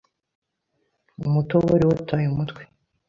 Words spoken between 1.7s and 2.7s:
wataye umutwe